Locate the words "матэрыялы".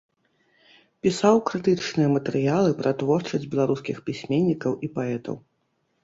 2.13-2.71